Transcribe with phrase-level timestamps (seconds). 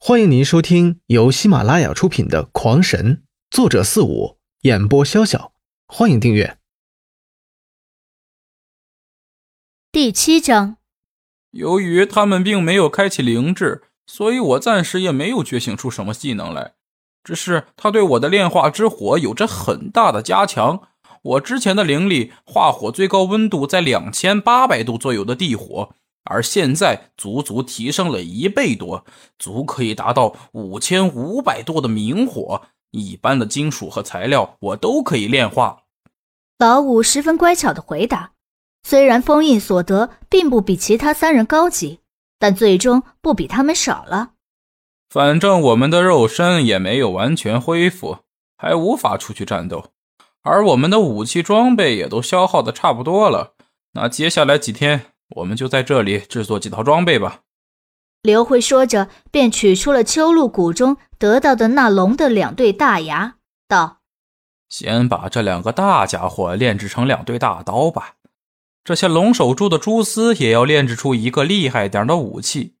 [0.00, 3.16] 欢迎您收听由喜马拉雅出品的《狂神》，
[3.50, 5.50] 作者四五，演播潇潇。
[5.88, 6.56] 欢迎订阅。
[9.90, 10.76] 第七章，
[11.50, 16.74] 由于他们并没有开启灵智，所以我暂时也没有觉醒出什么技能来。
[17.24, 20.88] 只是他对我的炼化之火有着很大的加强。
[21.22, 25.92] 我之前的灵力化火最高温度在两千八百度左右的地火。
[26.24, 29.04] 而现在足足提升了一倍多，
[29.38, 32.62] 足可以达到五千五百多的明火。
[32.90, 35.84] 一般的金属和材料我都可以炼化。
[36.58, 38.32] 老五十分乖巧的回答。
[38.82, 42.00] 虽然封印所得并不比其他三人高级，
[42.38, 44.30] 但最终不比他们少了。
[45.10, 48.18] 反正我们的肉身也没有完全恢复，
[48.56, 49.90] 还无法出去战斗，
[50.42, 53.54] 而我们的武器装备也都消耗的差不多了。
[53.92, 55.06] 那接下来几天。
[55.36, 57.40] 我们就在这里制作几套装备吧。
[58.22, 63.36] 刘辉说着，便取出了秋露谷中得到的那龙的两对大牙，
[63.68, 63.98] 道
[64.68, 68.14] ：“先把这两个大家伙炼制成两对大刀吧。
[68.82, 72.74] 这些龙首珠的蛛丝也要炼制出一个厉害点的武器。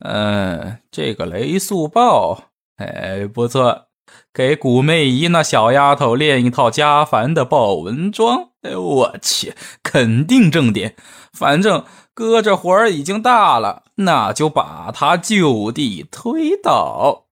[0.00, 3.85] 嗯，这个雷速豹，哎，不错。”
[4.32, 10.94] 给古媚姨那小丫头练一套家凡的豹纹装，哎，我去，肯定正点。
[11.32, 17.24] 反正哥这活儿已经大了，那就把他就地推倒。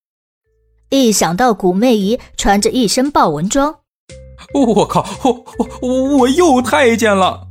[0.91, 3.81] 一想到古媚姨穿着一身豹纹装，
[4.55, 5.45] 我靠，我
[5.83, 7.49] 我我又太监了。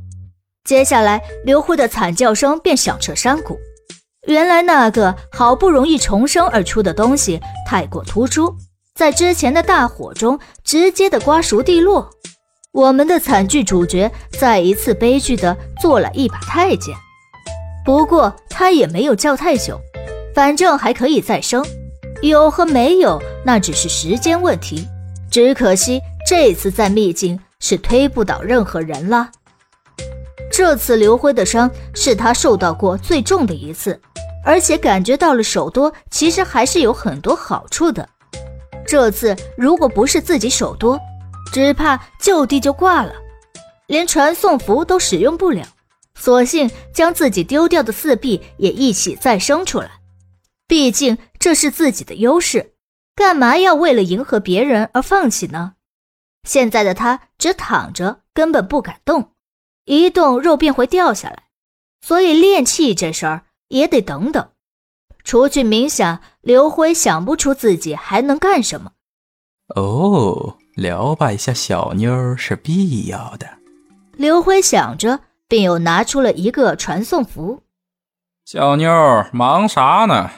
[0.64, 3.58] 接下来，刘辉的惨叫声便响彻山谷。
[4.26, 8.56] 原来那个好不容易重生而出的东西太过突出。
[8.94, 12.08] 在之前的大火中直接的瓜熟蒂落，
[12.70, 16.94] 我们的惨剧主角再一次悲剧的做了一把太监。
[17.84, 19.80] 不过他也没有叫太久，
[20.32, 21.66] 反正还可以再生，
[22.22, 24.86] 有和没有那只是时间问题。
[25.28, 29.28] 只可惜这次在秘境是推不倒任何人了。
[30.52, 34.00] 这次刘辉的伤是他受到过最重的一次，
[34.44, 38.08] 而且感觉到了手多，其实还是有很多好处的。
[38.86, 40.98] 这次如果不是自己手多，
[41.52, 43.14] 只怕就地就挂了，
[43.86, 45.66] 连传送符都使用不了，
[46.14, 49.90] 索性将自己丢掉的四臂也一起再生出来。
[50.66, 52.72] 毕竟这是自己的优势，
[53.14, 55.74] 干嘛要为了迎合别人而放弃呢？
[56.48, 59.32] 现在的他只躺着，根本不敢动，
[59.84, 61.44] 一动肉便会掉下来，
[62.00, 64.50] 所以练气这事儿也得等等。
[65.24, 68.92] 除去冥想，刘辉想不出自己还能干什么。
[69.74, 73.48] 哦，撩拨一下小妞儿是必要的。
[74.12, 77.62] 刘辉想着，便又拿出了一个传送符。
[78.44, 80.30] 小妞儿忙啥呢？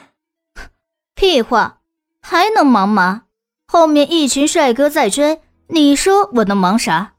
[1.13, 1.79] 屁话，
[2.21, 3.23] 还能忙吗？
[3.67, 7.15] 后面一群帅哥在追，你说我能忙啥？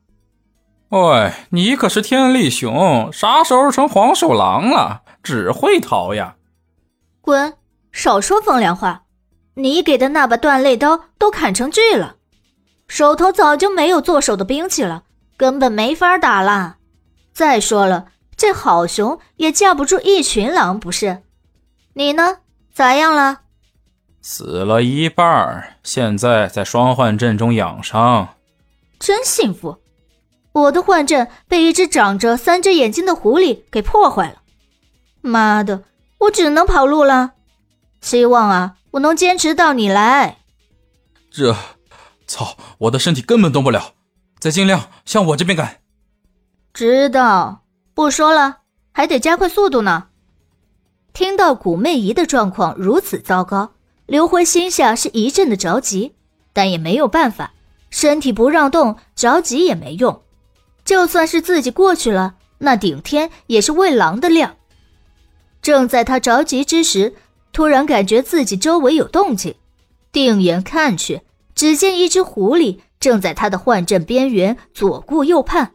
[0.88, 5.02] 喂，你可是天力熊，啥时候成黄鼠狼了？
[5.22, 6.36] 只会逃呀！
[7.20, 7.57] 滚！
[7.98, 9.02] 少说风凉话！
[9.54, 12.14] 你给的那把断肋刀都砍成锯了，
[12.86, 15.02] 手头早就没有做手的兵器了，
[15.36, 16.76] 根本没法打了。
[17.32, 18.06] 再说了，
[18.36, 21.24] 这好熊也架不住一群狼，不是？
[21.94, 22.36] 你呢？
[22.72, 23.40] 咋样了？
[24.22, 28.28] 死了一半，现在在双幻阵中养伤。
[29.00, 29.78] 真幸福！
[30.52, 34.42] 我的幻阵被一只长着三只眼睛的狐狸给破坏了。
[35.20, 35.82] 妈的！
[36.18, 37.32] 我只能跑路了。
[38.00, 40.38] 希望啊，我能坚持到你来。
[41.30, 41.54] 这，
[42.26, 42.56] 操！
[42.78, 43.94] 我的身体根本动不了，
[44.38, 45.80] 再尽量向我这边赶。
[46.72, 47.64] 知道，
[47.94, 48.58] 不说了，
[48.92, 50.08] 还得加快速度呢。
[51.12, 53.72] 听到古媚姨的状况如此糟糕，
[54.06, 56.14] 刘辉心下是一阵的着急，
[56.52, 57.52] 但也没有办法，
[57.90, 60.22] 身体不让动，着急也没用。
[60.84, 64.56] 就算是自己过去了，那顶天也是喂狼的量。
[65.60, 67.14] 正在他着急之时，
[67.58, 69.56] 突然感觉自己周围有动静，
[70.12, 71.22] 定眼看去，
[71.56, 75.72] 只见一只狐狸正在他的幻阵边缘左顾右盼。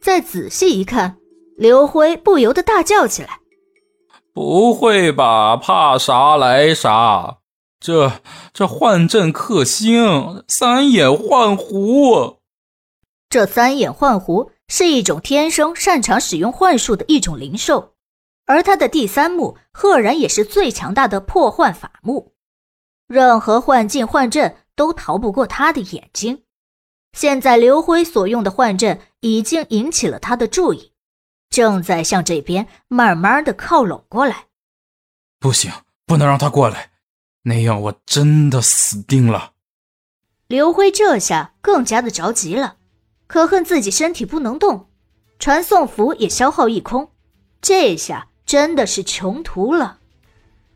[0.00, 1.18] 再仔细一看，
[1.54, 3.40] 刘辉不由得大叫起来
[4.32, 5.54] ：“不会吧？
[5.54, 7.40] 怕啥来啥？
[7.78, 8.12] 这
[8.54, 12.38] 这幻阵克星三眼幻狐！
[13.28, 17.90] 这三眼幻狐是一种天生擅长使用幻术的一种灵兽。”
[18.44, 22.34] 而他的第三目赫然也是最强大的破幻法目，
[23.06, 26.44] 任何幻境幻阵都逃不过他的眼睛。
[27.12, 30.92] 现在刘辉所用的幻阵已经引起了他的注意，
[31.50, 34.46] 正在向这边慢慢的靠拢过来。
[35.38, 35.70] 不行，
[36.06, 36.92] 不能让他过来，
[37.42, 39.52] 那样我真的死定了。
[40.46, 42.76] 刘辉这下更加的着急了，
[43.26, 44.90] 可恨自己身体不能动，
[45.38, 47.12] 传送符也消耗一空，
[47.60, 49.96] 这下真的是穷途了。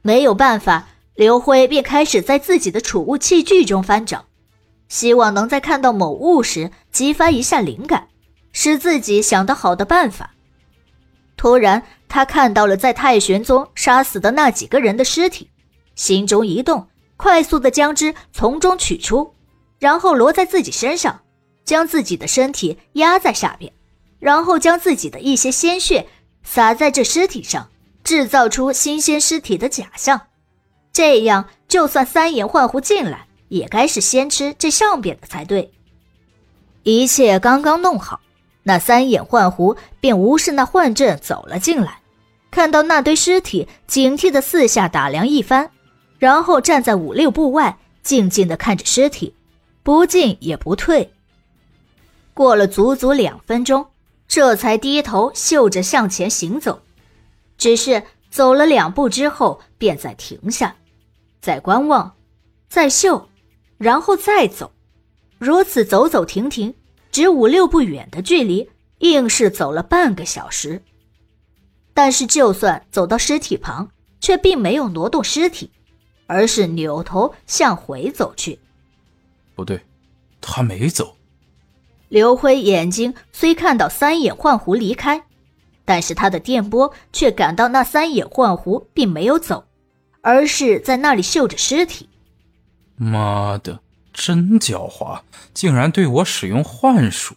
[0.01, 4.25] 没有办法，刘辉便开始在自己的储物器具中翻找，
[4.89, 8.09] 希望能在看到某物时激发一下灵感，
[8.51, 10.31] 使自己想得好的办法。
[11.37, 15.51] 突然，他看到了在太玄宗杀死的那几个人的尸体，
[15.95, 16.89] 心中一动，
[17.19, 19.35] 快速的将之从中取出，
[19.79, 21.21] 然后摞在自己身上，
[21.63, 23.71] 将自己的身体压在下边，
[24.19, 26.07] 然后将自己的一些鲜血
[26.47, 27.69] 撒在这尸体上，
[28.05, 30.19] 制造出新鲜尸体的假象。
[30.93, 35.73] 这样，就算三眼幻狐进来，也该是先吃这上边的才对。
[36.85, 38.21] 一切刚刚弄好。
[38.63, 42.01] 那三眼幻狐便无视那幻阵走了进来，
[42.51, 45.71] 看到那堆尸体，警惕的四下打量一番，
[46.19, 49.35] 然后站在五六步外，静静的看着尸体，
[49.85, 51.13] 不进也不退。
[52.35, 53.87] 过了足足两分钟，
[54.37, 56.83] 这才低头嗅着向前行走，
[57.57, 60.77] 只是走了两步之后，便再停下，
[61.41, 62.15] 再观望，
[62.69, 63.31] 再嗅，
[63.79, 64.73] 然后再走，
[65.39, 66.75] 如此走走停停。
[67.11, 68.69] 只五六步远的距离，
[68.99, 70.83] 硬是走了半个小时。
[71.95, 73.91] 但是，就算走到尸体旁，
[74.21, 75.71] 却并没有挪动尸体，
[76.27, 78.61] 而是扭头向回走去。
[79.55, 79.81] 不对，
[80.43, 81.16] 他没走。
[82.09, 85.25] 刘辉眼睛虽看到三眼幻狐离开，
[85.85, 89.65] 但是他的电波却感到那三眼幻狐并没有走，
[90.21, 92.09] 而是在那里嗅着尸体。
[92.97, 93.81] 妈的！
[94.19, 95.21] 真狡猾，
[95.53, 97.35] 竟然对我使用幻术，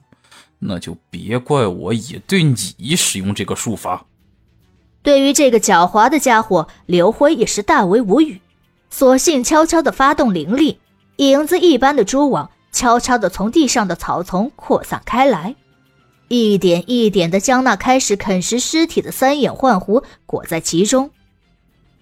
[0.59, 4.05] 那就别怪我也对你使用这个术法。
[5.03, 8.39] 对于这个狡猾的家伙，刘辉也是大为无语，
[8.89, 10.79] 索性悄悄地发动灵力，
[11.17, 12.49] 影子一般的蛛网
[12.79, 15.57] 悄悄地从地上的草丛扩散开来，
[16.29, 21.11] 一点一点地将那开始啃食尸体的三眼幻狐裹在其中。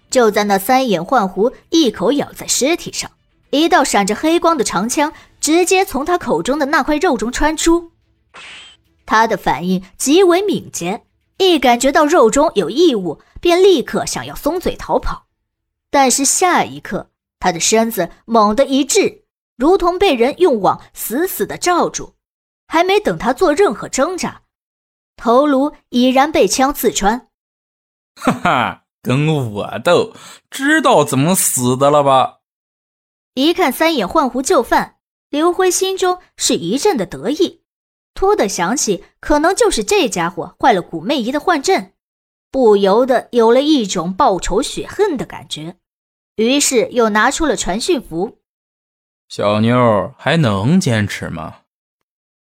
[0.08, 3.10] 就在那三眼幻狐一口咬在尸体上。
[3.50, 7.90] 一道闪着黑光的长枪直接从他口中的那块肉中穿出，
[9.04, 11.02] 他的反应极为敏捷，
[11.38, 15.24] 一感觉到肉中有异物，便立刻想要松嘴逃跑。
[15.90, 17.08] 但是下一刻，
[17.40, 19.24] 他的身子猛地一滞，
[19.58, 22.14] 如同被人用网死死的罩住。
[22.70, 24.42] 还没等他做任何挣扎，
[25.16, 27.28] 头颅已然被枪刺穿。
[28.14, 30.12] 哈哈，跟我斗，
[30.50, 32.40] 知道怎么死的了吧？
[33.32, 34.96] 一看三眼换狐就范，
[35.30, 37.62] 刘辉心中是一阵的得意，
[38.12, 41.94] 突的想起可能就是这家伙坏了古媚姨的幻阵，
[42.50, 45.78] 不由得有了一种报仇雪恨的感觉，
[46.36, 48.40] 于是又拿出了传讯符。
[49.28, 51.62] 小妞还能坚持吗？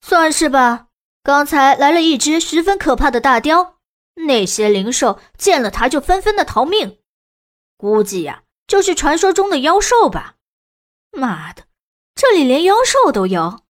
[0.01, 0.87] 算是吧。
[1.23, 3.77] 刚才来了一只十分可怕的大雕，
[4.27, 6.99] 那些灵兽见了它就纷纷的逃命，
[7.77, 10.35] 估计呀就是传说中的妖兽吧。
[11.11, 11.63] 妈的，
[12.13, 13.61] 这里连妖兽都有！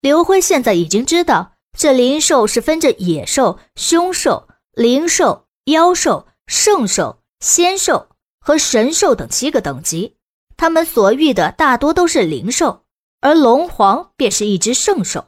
[0.00, 8.08] 刘辉现在已经知道，这灵兽是分着野兽、凶兽、灵兽、妖兽、圣兽、仙兽
[8.40, 10.16] 和神兽等七个等级。
[10.64, 12.86] 他们所遇的大多都是灵兽，
[13.20, 15.26] 而龙皇便是一只圣兽。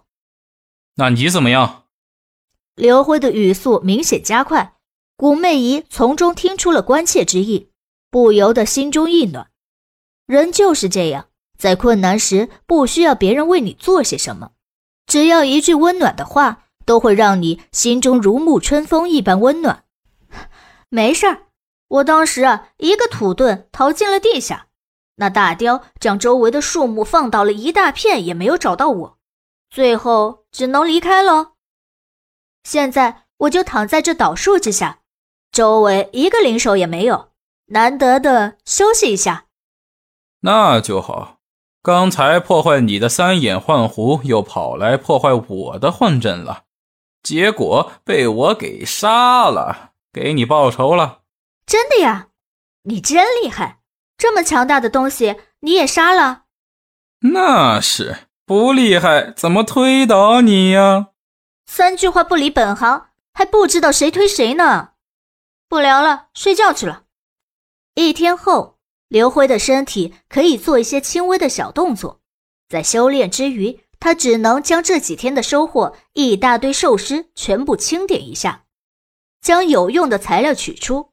[0.95, 1.85] 那你怎么样？
[2.75, 4.77] 刘辉的语速明显加快，
[5.15, 7.71] 古媚仪从中听出了关切之意，
[8.11, 9.51] 不由得心中一暖。
[10.27, 11.27] 人就是这样，
[11.59, 14.53] 在困难时不需要别人为你做些什么，
[15.07, 19.85] 只要一句温暖的话，都会让你心中如沐春风一般温暖。
[20.89, 21.49] 没事儿，
[21.89, 24.69] 我当时啊，一个土遁逃进了地下，
[25.17, 29.19] 那大雕将周围的树木放倒了一大片，也没有找到我，
[29.71, 31.53] 最后只能离开了。
[32.65, 35.01] 现在我就躺在这倒树之下，
[35.51, 37.31] 周围一个灵兽也没有，
[37.67, 39.47] 难得的休息一下。
[40.41, 41.39] 那就好。
[41.83, 46.65] 刚才破坏你的三眼幻狐，又跑来破坏我的幻阵了，
[47.23, 51.21] 结果被我给杀了，给你报仇了。
[51.65, 52.29] 真的呀？
[52.83, 53.76] 你真厉害！
[54.17, 56.45] 这么强大的东西，你也杀了？
[57.21, 61.09] 那是不厉害，怎么推倒你呀？
[61.67, 64.91] 三句话不离本行，还不知道谁推谁呢？
[65.69, 67.05] 不聊了，睡觉去了。
[67.95, 68.77] 一天后。
[69.09, 72.23] 刘辉的身体可以做一些轻微的小动作，
[72.69, 78.65] 在修炼之余，他只能将这几天的收获一大堆寿尸全部清点一下，
[79.41, 81.13] 将有用的材料取出，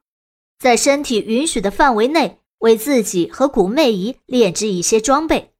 [0.57, 5.53] 在身体允许的范围内为自己和古媚姨炼制一些装备。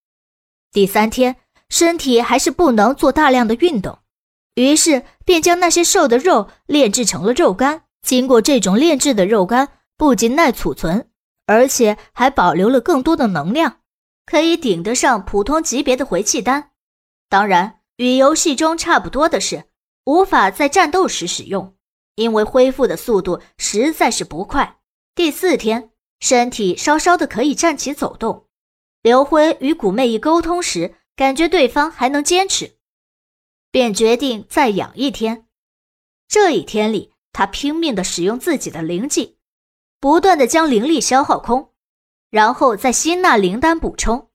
[0.72, 1.36] 第三天，
[1.70, 4.00] 身体还是不能做大量的运动，
[4.56, 7.84] 于是便将那些瘦的肉炼制成了肉干。
[8.02, 9.68] 经过这种炼制的肉干，
[9.98, 11.10] 不仅耐储存，
[11.46, 13.80] 而且还保留了更多的能量，
[14.26, 16.72] 可以顶得上普通级别的回气丹。
[17.30, 19.66] 当然，与游戏中差不多的是，
[20.06, 21.76] 无法在战斗时使用，
[22.16, 24.78] 因为恢复的速度实在是不快。
[25.16, 25.92] 第四天，
[26.24, 28.48] 身体稍稍的可以站起走动。
[29.02, 32.78] 刘辉与古媚一沟通时，感觉对方还能坚持，
[33.70, 35.48] 便决定再养一天。
[36.30, 37.12] 这一天里。
[37.36, 39.40] 他拼命的使用自己的灵技，
[40.00, 41.74] 不断的将灵力消耗空，
[42.30, 44.30] 然后再吸纳灵丹补充。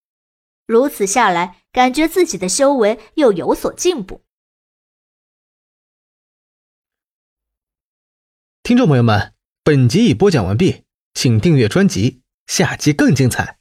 [0.66, 4.24] 如此下来，感觉自己的修为又有所进步。
[8.64, 10.82] 听众朋友们，本集已播讲完毕，
[11.20, 13.57] 请订阅专辑，下集更精彩。